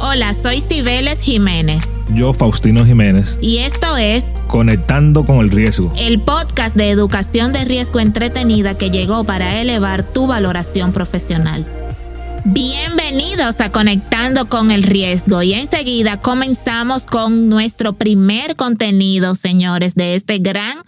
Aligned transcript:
Hola, 0.00 0.32
soy 0.32 0.60
Cibeles 0.60 1.20
Jiménez. 1.20 1.92
Yo, 2.14 2.32
Faustino 2.32 2.86
Jiménez. 2.86 3.36
Y 3.40 3.58
esto 3.58 3.96
es 3.96 4.32
Conectando 4.46 5.26
con 5.26 5.40
el 5.40 5.50
Riesgo. 5.50 5.92
El 5.96 6.20
podcast 6.20 6.76
de 6.76 6.90
educación 6.90 7.52
de 7.52 7.64
riesgo 7.64 7.98
entretenida 7.98 8.78
que 8.78 8.90
llegó 8.90 9.24
para 9.24 9.60
elevar 9.60 10.04
tu 10.04 10.28
valoración 10.28 10.92
profesional. 10.92 11.66
Bienvenidos 12.44 13.60
a 13.60 13.72
Conectando 13.72 14.48
con 14.48 14.70
el 14.70 14.84
Riesgo 14.84 15.42
y 15.42 15.54
enseguida 15.54 16.20
comenzamos 16.20 17.04
con 17.04 17.48
nuestro 17.48 17.94
primer 17.94 18.54
contenido, 18.54 19.34
señores, 19.34 19.96
de 19.96 20.14
este 20.14 20.38
gran 20.38 20.78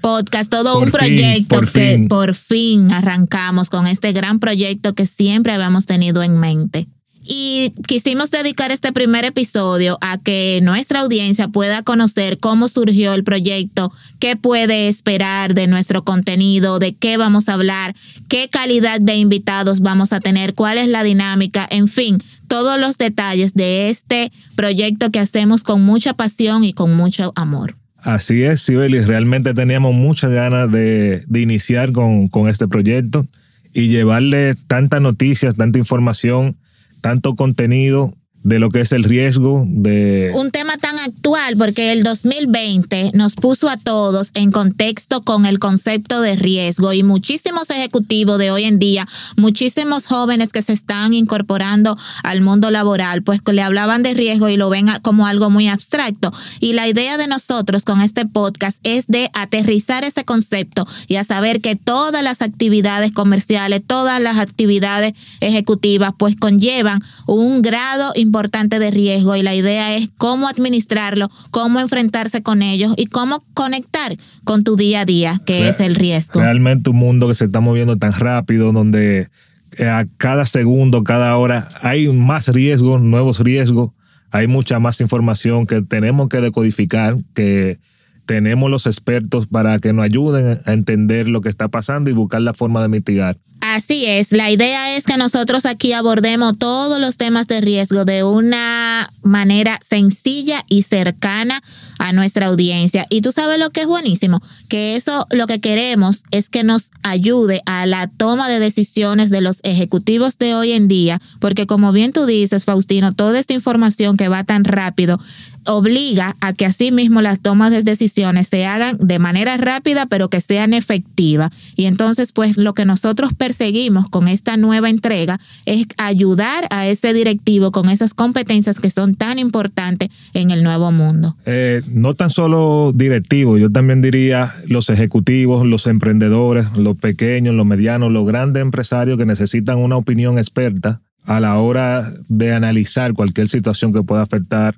podcast, 0.00 0.50
todo 0.50 0.80
un 0.80 0.90
proyecto 0.90 1.60
que 1.72 2.04
por 2.08 2.34
fin 2.34 2.92
arrancamos 2.92 3.70
con 3.70 3.86
este 3.86 4.12
gran 4.12 4.40
proyecto 4.40 4.94
que 4.94 5.06
siempre 5.06 5.52
habíamos 5.52 5.86
tenido 5.86 6.24
en 6.24 6.36
mente. 6.36 6.88
Y 7.28 7.74
quisimos 7.88 8.30
dedicar 8.30 8.70
este 8.70 8.92
primer 8.92 9.24
episodio 9.24 9.98
a 10.00 10.16
que 10.16 10.60
nuestra 10.62 11.00
audiencia 11.00 11.48
pueda 11.48 11.82
conocer 11.82 12.38
cómo 12.38 12.68
surgió 12.68 13.14
el 13.14 13.24
proyecto, 13.24 13.92
qué 14.20 14.36
puede 14.36 14.86
esperar 14.86 15.54
de 15.54 15.66
nuestro 15.66 16.04
contenido, 16.04 16.78
de 16.78 16.94
qué 16.94 17.16
vamos 17.16 17.48
a 17.48 17.54
hablar, 17.54 17.96
qué 18.28 18.48
calidad 18.48 19.00
de 19.00 19.16
invitados 19.16 19.80
vamos 19.80 20.12
a 20.12 20.20
tener, 20.20 20.54
cuál 20.54 20.78
es 20.78 20.86
la 20.86 21.02
dinámica, 21.02 21.66
en 21.68 21.88
fin, 21.88 22.18
todos 22.46 22.78
los 22.78 22.96
detalles 22.96 23.54
de 23.54 23.90
este 23.90 24.30
proyecto 24.54 25.10
que 25.10 25.18
hacemos 25.18 25.64
con 25.64 25.82
mucha 25.82 26.14
pasión 26.14 26.62
y 26.62 26.74
con 26.74 26.94
mucho 26.94 27.32
amor. 27.34 27.74
Así 27.98 28.44
es, 28.44 28.60
Sibelis, 28.60 29.08
realmente 29.08 29.52
teníamos 29.52 29.94
muchas 29.94 30.30
ganas 30.30 30.70
de, 30.70 31.24
iniciar 31.34 31.90
con, 31.90 32.28
con 32.28 32.48
este 32.48 32.68
proyecto 32.68 33.26
y 33.72 33.88
llevarle 33.88 34.54
tantas 34.68 35.00
noticias, 35.00 35.56
tanta 35.56 35.80
información 35.80 36.56
tanto 37.00 37.34
contenido 37.34 38.14
de 38.46 38.60
lo 38.60 38.70
que 38.70 38.80
es 38.80 38.92
el 38.92 39.02
riesgo 39.02 39.64
de... 39.66 40.30
Un 40.36 40.52
tema 40.52 40.76
tan 40.76 41.00
actual 41.00 41.56
porque 41.56 41.90
el 41.90 42.04
2020 42.04 43.10
nos 43.12 43.34
puso 43.34 43.68
a 43.68 43.76
todos 43.76 44.30
en 44.34 44.52
contexto 44.52 45.22
con 45.22 45.46
el 45.46 45.58
concepto 45.58 46.20
de 46.20 46.36
riesgo 46.36 46.92
y 46.92 47.02
muchísimos 47.02 47.70
ejecutivos 47.70 48.38
de 48.38 48.52
hoy 48.52 48.62
en 48.62 48.78
día, 48.78 49.04
muchísimos 49.36 50.06
jóvenes 50.06 50.52
que 50.52 50.62
se 50.62 50.74
están 50.74 51.12
incorporando 51.12 51.98
al 52.22 52.40
mundo 52.40 52.70
laboral, 52.70 53.24
pues 53.24 53.40
le 53.50 53.62
hablaban 53.62 54.04
de 54.04 54.14
riesgo 54.14 54.48
y 54.48 54.56
lo 54.56 54.70
ven 54.70 54.86
como 55.02 55.26
algo 55.26 55.50
muy 55.50 55.66
abstracto. 55.66 56.32
Y 56.60 56.74
la 56.74 56.86
idea 56.86 57.18
de 57.18 57.26
nosotros 57.26 57.84
con 57.84 58.00
este 58.00 58.26
podcast 58.26 58.78
es 58.84 59.08
de 59.08 59.28
aterrizar 59.32 60.04
ese 60.04 60.24
concepto 60.24 60.86
y 61.08 61.16
a 61.16 61.24
saber 61.24 61.60
que 61.60 61.74
todas 61.74 62.22
las 62.22 62.42
actividades 62.42 63.10
comerciales, 63.10 63.82
todas 63.84 64.22
las 64.22 64.36
actividades 64.36 65.14
ejecutivas, 65.40 66.12
pues 66.16 66.36
conllevan 66.36 67.00
un 67.26 67.60
grado 67.60 68.12
importante 68.14 68.35
importante 68.36 68.78
de 68.78 68.90
riesgo 68.90 69.34
y 69.34 69.42
la 69.42 69.54
idea 69.54 69.96
es 69.96 70.10
cómo 70.18 70.46
administrarlo, 70.46 71.30
cómo 71.50 71.80
enfrentarse 71.80 72.42
con 72.42 72.60
ellos 72.60 72.92
y 72.98 73.06
cómo 73.06 73.42
conectar 73.54 74.14
con 74.44 74.62
tu 74.62 74.76
día 74.76 75.00
a 75.00 75.04
día, 75.06 75.40
que 75.46 75.68
es 75.68 75.80
el 75.80 75.94
riesgo. 75.94 76.40
Realmente 76.40 76.90
un 76.90 76.96
mundo 76.96 77.28
que 77.28 77.34
se 77.34 77.46
está 77.46 77.60
moviendo 77.60 77.96
tan 77.96 78.12
rápido, 78.12 78.72
donde 78.72 79.30
eh, 79.78 79.88
a 79.88 80.06
cada 80.18 80.44
segundo, 80.44 81.02
cada 81.02 81.34
hora 81.38 81.70
hay 81.80 82.08
más 82.12 82.48
riesgos, 82.48 83.00
nuevos 83.00 83.40
riesgos, 83.40 83.92
hay 84.30 84.46
mucha 84.48 84.80
más 84.80 85.00
información 85.00 85.66
que 85.66 85.80
tenemos 85.80 86.28
que 86.28 86.42
decodificar, 86.42 87.16
que 87.32 87.78
tenemos 88.26 88.70
los 88.70 88.86
expertos 88.86 89.46
para 89.46 89.78
que 89.78 89.94
nos 89.94 90.04
ayuden 90.04 90.60
a 90.62 90.72
entender 90.74 91.26
lo 91.26 91.40
que 91.40 91.48
está 91.48 91.68
pasando 91.68 92.10
y 92.10 92.12
buscar 92.12 92.42
la 92.42 92.52
forma 92.52 92.82
de 92.82 92.88
mitigar. 92.88 93.38
Así 93.76 94.06
es, 94.06 94.32
la 94.32 94.50
idea 94.50 94.96
es 94.96 95.04
que 95.04 95.18
nosotros 95.18 95.66
aquí 95.66 95.92
abordemos 95.92 96.56
todos 96.56 96.98
los 96.98 97.18
temas 97.18 97.46
de 97.46 97.60
riesgo 97.60 98.06
de 98.06 98.24
una 98.24 99.10
manera 99.22 99.78
sencilla 99.82 100.64
y 100.66 100.80
cercana 100.80 101.62
a 101.98 102.12
nuestra 102.12 102.46
audiencia. 102.46 103.06
Y 103.10 103.20
tú 103.20 103.32
sabes 103.32 103.58
lo 103.58 103.70
que 103.70 103.82
es 103.82 103.86
buenísimo, 103.86 104.40
que 104.68 104.96
eso 104.96 105.26
lo 105.30 105.46
que 105.46 105.60
queremos 105.60 106.24
es 106.30 106.48
que 106.48 106.64
nos 106.64 106.90
ayude 107.02 107.62
a 107.66 107.86
la 107.86 108.08
toma 108.08 108.48
de 108.48 108.58
decisiones 108.58 109.30
de 109.30 109.40
los 109.40 109.60
ejecutivos 109.62 110.38
de 110.38 110.54
hoy 110.54 110.72
en 110.72 110.88
día, 110.88 111.20
porque 111.40 111.66
como 111.66 111.92
bien 111.92 112.12
tú 112.12 112.26
dices, 112.26 112.64
Faustino, 112.64 113.14
toda 113.14 113.38
esta 113.38 113.54
información 113.54 114.16
que 114.16 114.28
va 114.28 114.44
tan 114.44 114.64
rápido 114.64 115.18
obliga 115.66 116.36
a 116.40 116.52
que 116.52 116.66
asimismo 116.66 117.20
las 117.22 117.40
tomas 117.40 117.70
de 117.70 117.82
decisiones 117.82 118.48
se 118.48 118.64
hagan 118.66 118.96
de 119.00 119.18
manera 119.18 119.56
rápida, 119.56 120.06
pero 120.06 120.30
que 120.30 120.40
sean 120.40 120.74
efectivas. 120.74 121.50
Y 121.76 121.86
entonces, 121.86 122.32
pues 122.32 122.56
lo 122.56 122.74
que 122.74 122.84
nosotros 122.84 123.32
perseguimos 123.34 124.08
con 124.08 124.28
esta 124.28 124.56
nueva 124.56 124.88
entrega 124.88 125.38
es 125.64 125.86
ayudar 125.98 126.66
a 126.70 126.86
ese 126.86 127.12
directivo 127.12 127.72
con 127.72 127.88
esas 127.88 128.14
competencias 128.14 128.80
que 128.80 128.90
son 128.90 129.14
tan 129.14 129.38
importantes 129.38 130.08
en 130.34 130.50
el 130.50 130.62
nuevo 130.62 130.92
mundo. 130.92 131.36
Eh, 131.44 131.82
no 131.88 132.14
tan 132.14 132.30
solo 132.30 132.92
directivos, 132.94 133.60
yo 133.60 133.70
también 133.70 134.02
diría 134.02 134.54
los 134.66 134.90
ejecutivos, 134.90 135.66
los 135.66 135.86
emprendedores, 135.86 136.76
los 136.76 136.96
pequeños, 136.96 137.54
los 137.54 137.66
medianos, 137.66 138.12
los 138.12 138.26
grandes 138.26 138.62
empresarios 138.62 139.18
que 139.18 139.26
necesitan 139.26 139.78
una 139.78 139.96
opinión 139.96 140.38
experta 140.38 141.00
a 141.24 141.40
la 141.40 141.58
hora 141.58 142.12
de 142.28 142.52
analizar 142.52 143.12
cualquier 143.14 143.48
situación 143.48 143.92
que 143.92 144.02
pueda 144.02 144.22
afectar 144.22 144.76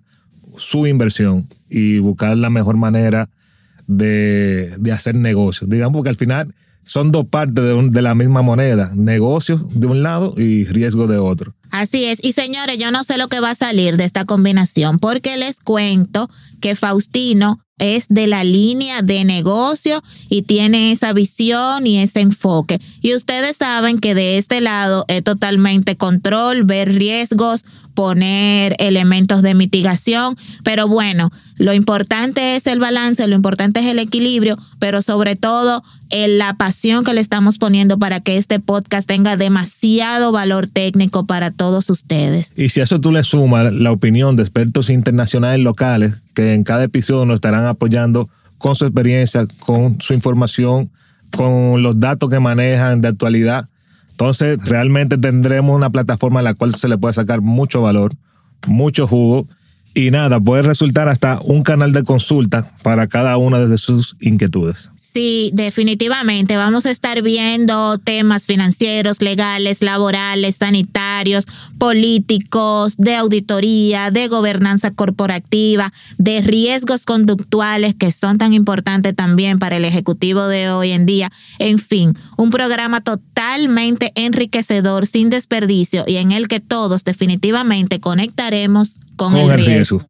su 0.56 0.86
inversión 0.86 1.48
y 1.68 1.98
buscar 1.98 2.36
la 2.36 2.50
mejor 2.50 2.76
manera 2.76 3.28
de, 3.86 4.74
hacer 4.92 5.14
negocios. 5.14 5.68
Digamos 5.68 6.02
que 6.02 6.08
al 6.08 6.16
final 6.16 6.54
son 6.88 7.12
dos 7.12 7.26
partes 7.26 7.62
de, 7.62 7.88
de, 7.90 8.02
la 8.02 8.14
misma 8.14 8.40
moneda, 8.40 8.92
negocios 8.96 9.60
de 9.78 9.86
un 9.86 10.02
lado 10.02 10.34
y 10.38 10.64
riesgo 10.64 11.06
de 11.06 11.18
otro. 11.18 11.54
Así 11.70 12.06
es, 12.06 12.18
y 12.24 12.32
señores, 12.32 12.78
yo 12.78 12.90
no 12.90 13.04
sé 13.04 13.18
lo 13.18 13.28
que 13.28 13.40
va 13.40 13.50
a 13.50 13.54
salir 13.54 13.98
de 13.98 14.04
esta 14.04 14.24
combinación, 14.24 14.98
porque 14.98 15.36
les 15.36 15.60
cuento 15.60 16.30
que 16.62 16.74
Faustino 16.74 17.60
es 17.78 18.06
de 18.08 18.26
la 18.26 18.42
línea 18.42 19.02
de 19.02 19.24
negocio 19.24 20.02
y 20.28 20.42
tiene 20.42 20.90
esa 20.90 21.12
visión 21.12 21.86
y 21.86 21.98
ese 21.98 22.20
enfoque. 22.20 22.80
Y 23.00 23.14
ustedes 23.14 23.56
saben 23.56 24.00
que 24.00 24.14
de 24.14 24.38
este 24.38 24.60
lado 24.60 25.04
es 25.08 25.22
totalmente 25.22 25.96
control, 25.96 26.64
ver 26.64 26.94
riesgos, 26.94 27.64
poner 27.98 28.76
elementos 28.78 29.42
de 29.42 29.56
mitigación, 29.56 30.36
pero 30.62 30.86
bueno, 30.86 31.32
lo 31.56 31.74
importante 31.74 32.54
es 32.54 32.68
el 32.68 32.78
balance, 32.78 33.26
lo 33.26 33.34
importante 33.34 33.80
es 33.80 33.86
el 33.86 33.98
equilibrio, 33.98 34.56
pero 34.78 35.02
sobre 35.02 35.34
todo 35.34 35.82
la 36.08 36.54
pasión 36.54 37.02
que 37.02 37.12
le 37.12 37.20
estamos 37.20 37.58
poniendo 37.58 37.98
para 37.98 38.20
que 38.20 38.36
este 38.36 38.60
podcast 38.60 39.08
tenga 39.08 39.36
demasiado 39.36 40.30
valor 40.30 40.68
técnico 40.68 41.26
para 41.26 41.50
todos 41.50 41.90
ustedes. 41.90 42.54
Y 42.56 42.68
si 42.68 42.78
a 42.78 42.84
eso 42.84 43.00
tú 43.00 43.10
le 43.10 43.24
sumas 43.24 43.72
la 43.72 43.90
opinión 43.90 44.36
de 44.36 44.44
expertos 44.44 44.90
internacionales 44.90 45.58
locales 45.58 46.22
que 46.36 46.54
en 46.54 46.62
cada 46.62 46.84
episodio 46.84 47.26
nos 47.26 47.34
estarán 47.34 47.66
apoyando 47.66 48.28
con 48.58 48.76
su 48.76 48.84
experiencia, 48.84 49.44
con 49.58 50.00
su 50.00 50.14
información, 50.14 50.88
con 51.36 51.82
los 51.82 51.98
datos 51.98 52.30
que 52.30 52.38
manejan 52.38 53.00
de 53.00 53.08
actualidad, 53.08 53.68
entonces, 54.18 54.58
realmente 54.64 55.16
tendremos 55.16 55.76
una 55.76 55.90
plataforma 55.90 56.40
en 56.40 56.44
la 56.44 56.54
cual 56.54 56.74
se 56.74 56.88
le 56.88 56.98
puede 56.98 57.14
sacar 57.14 57.40
mucho 57.40 57.82
valor, 57.82 58.16
mucho 58.66 59.06
jugo 59.06 59.46
y 59.98 60.12
nada, 60.12 60.38
puede 60.38 60.62
resultar 60.62 61.08
hasta 61.08 61.40
un 61.42 61.64
canal 61.64 61.92
de 61.92 62.04
consulta 62.04 62.70
para 62.84 63.08
cada 63.08 63.36
una 63.36 63.58
de 63.58 63.76
sus 63.78 64.16
inquietudes. 64.20 64.90
Sí, 64.94 65.50
definitivamente. 65.54 66.56
Vamos 66.56 66.86
a 66.86 66.92
estar 66.92 67.20
viendo 67.22 67.98
temas 67.98 68.46
financieros, 68.46 69.20
legales, 69.22 69.82
laborales, 69.82 70.54
sanitarios, 70.54 71.46
políticos, 71.78 72.96
de 72.96 73.16
auditoría, 73.16 74.12
de 74.12 74.28
gobernanza 74.28 74.92
corporativa, 74.92 75.92
de 76.16 76.42
riesgos 76.42 77.04
conductuales 77.04 77.96
que 77.96 78.12
son 78.12 78.38
tan 78.38 78.52
importantes 78.52 79.16
también 79.16 79.58
para 79.58 79.78
el 79.78 79.84
ejecutivo 79.84 80.46
de 80.46 80.70
hoy 80.70 80.92
en 80.92 81.06
día. 81.06 81.32
En 81.58 81.80
fin, 81.80 82.14
un 82.36 82.50
programa 82.50 83.00
totalmente 83.00 84.12
enriquecedor, 84.14 85.06
sin 85.06 85.28
desperdicio 85.28 86.04
y 86.06 86.18
en 86.18 86.30
el 86.30 86.46
que 86.46 86.60
todos 86.60 87.02
definitivamente 87.02 87.98
conectaremos 87.98 89.00
con, 89.18 89.36
el, 89.36 89.64
riesgo. 89.64 90.00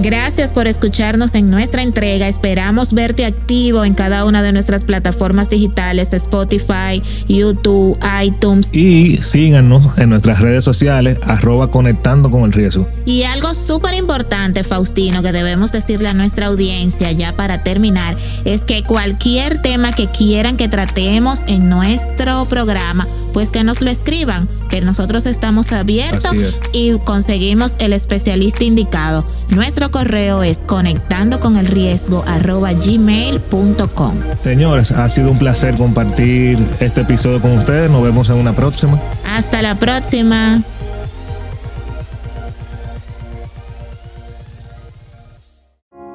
Gracias 0.00 0.52
por 0.52 0.68
escucharnos 0.68 1.34
en 1.34 1.50
nuestra 1.50 1.82
entrega. 1.82 2.28
Esperamos 2.28 2.92
verte 2.92 3.24
activo 3.24 3.84
en 3.84 3.94
cada 3.94 4.24
una 4.24 4.44
de 4.44 4.52
nuestras 4.52 4.84
plataformas 4.84 5.50
digitales, 5.50 6.14
Spotify, 6.14 7.02
YouTube, 7.26 7.98
iTunes. 8.22 8.72
Y 8.72 9.16
síganos 9.16 9.98
en 9.98 10.10
nuestras 10.10 10.38
redes 10.38 10.62
sociales, 10.62 11.18
arroba 11.22 11.72
conectando 11.72 12.30
con 12.30 12.44
el 12.44 12.52
riesgo. 12.52 12.88
Y 13.06 13.24
algo 13.24 13.54
súper 13.54 13.94
importante, 13.94 14.62
Faustino, 14.62 15.20
que 15.20 15.32
debemos 15.32 15.72
decirle 15.72 16.08
a 16.08 16.14
nuestra 16.14 16.46
audiencia 16.46 17.10
ya 17.10 17.34
para 17.34 17.64
terminar, 17.64 18.16
es 18.44 18.64
que 18.64 18.84
cualquier 18.84 19.60
tema 19.62 19.92
que 19.92 20.06
quieran 20.06 20.56
que 20.56 20.68
tratemos 20.68 21.42
en 21.48 21.68
nuestro 21.68 22.44
programa, 22.44 23.08
pues 23.38 23.52
que 23.52 23.62
nos 23.62 23.80
lo 23.82 23.88
escriban, 23.88 24.48
que 24.68 24.80
nosotros 24.80 25.24
estamos 25.24 25.70
abiertos 25.70 26.32
y 26.72 26.98
conseguimos 26.98 27.76
el 27.78 27.92
especialista 27.92 28.64
indicado. 28.64 29.24
Nuestro 29.48 29.92
correo 29.92 30.42
es 30.42 30.58
conectando 30.58 31.38
con 31.38 31.54
el 31.54 31.68
riesgo 31.68 32.24
arroba 32.26 32.72
gmail.com. 32.72 34.14
Señores, 34.40 34.90
ha 34.90 35.08
sido 35.08 35.30
un 35.30 35.38
placer 35.38 35.76
compartir 35.76 36.58
este 36.80 37.02
episodio 37.02 37.40
con 37.40 37.52
ustedes. 37.52 37.88
Nos 37.88 38.02
vemos 38.02 38.28
en 38.28 38.38
una 38.38 38.56
próxima. 38.56 39.00
Hasta 39.24 39.62
la 39.62 39.76
próxima. 39.76 40.60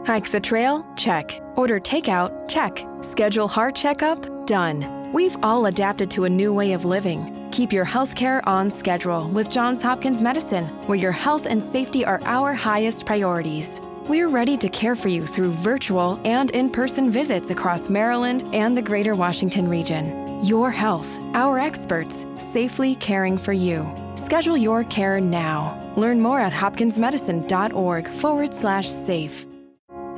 Hike 0.06 0.30
the 0.30 0.42
trail? 0.42 0.84
Check. 0.98 1.40
Order 1.56 1.80
takeout? 1.80 2.50
Check. 2.50 2.86
Schedule 3.02 3.48
heart 3.48 3.76
checkup? 3.76 4.46
Done. 4.46 5.03
We've 5.14 5.38
all 5.44 5.68
adapted 5.68 6.10
to 6.12 6.24
a 6.24 6.30
new 6.30 6.52
way 6.52 6.74
of 6.74 6.86
living. 6.86 7.48
Keep 7.52 7.72
your 7.72 7.86
healthcare 7.86 8.42
on 8.48 8.72
schedule 8.72 9.30
with 9.30 9.48
Johns 9.48 9.80
Hopkins 9.80 10.22
Medicine, 10.22 10.66
where 10.88 10.98
your 10.98 11.12
health 11.12 11.46
and 11.46 11.62
safety 11.62 12.04
are 12.04 12.20
our 12.24 12.56
highest 12.56 13.06
priorities. 13.06 13.80
We're 14.08 14.28
ready 14.28 14.58
to 14.58 14.68
care 14.70 14.96
for 14.96 15.10
you 15.10 15.28
through 15.28 15.52
virtual 15.52 16.20
and 16.26 16.50
in 16.50 16.72
person 16.72 17.12
visits 17.12 17.52
across 17.52 17.90
Maryland 17.90 18.44
and 18.54 18.76
the 18.76 18.82
greater 18.82 19.14
Washington 19.14 19.70
region. 19.70 20.44
Your 20.44 20.72
health, 20.72 21.20
our 21.36 21.60
experts, 21.60 22.26
safely 22.40 22.96
caring 22.96 23.38
for 23.38 23.54
you. 23.54 23.88
Schedule 24.16 24.58
your 24.58 24.84
care 24.84 25.22
now. 25.22 25.94
Learn 25.96 26.22
more 26.22 26.40
at 26.40 26.54
hopkinsmedicine.org 26.54 28.08
forward 28.08 28.52
slash 28.52 28.90
safe. 28.90 29.46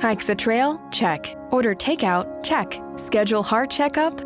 Hike 0.00 0.24
the 0.24 0.34
trail? 0.34 0.80
Check. 0.90 1.36
Order 1.50 1.74
takeout? 1.74 2.42
Check. 2.42 2.80
Schedule 2.96 3.42
heart 3.42 3.70
checkup? 3.70 4.25